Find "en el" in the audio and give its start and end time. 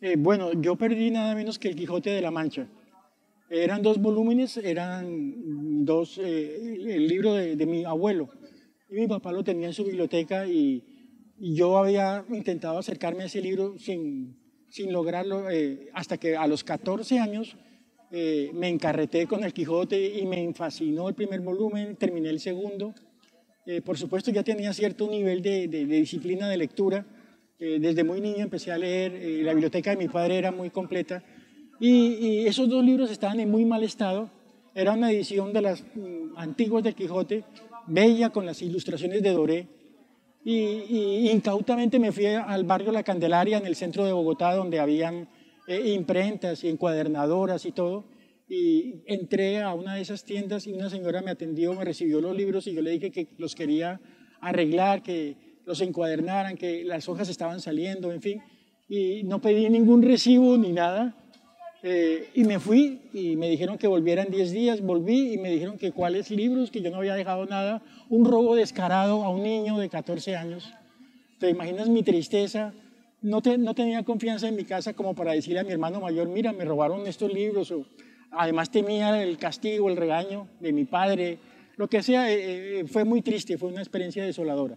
43.58-43.74